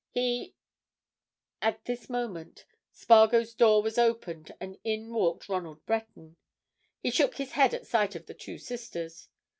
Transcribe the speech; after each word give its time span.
He——" 0.09 0.55
At 1.61 1.85
this 1.85 2.09
moment 2.09 2.65
Spargo's 2.91 3.53
door 3.53 3.83
was 3.83 3.99
opened 3.99 4.51
and 4.59 4.79
in 4.83 5.13
walked 5.13 5.47
Ronald 5.47 5.85
Breton. 5.85 6.37
He 7.03 7.11
shook 7.11 7.35
his 7.37 7.51
head 7.51 7.75
at 7.75 7.85
sight 7.85 8.15
of 8.15 8.25
the 8.25 8.33
two 8.33 8.57
sisters. 8.57 9.29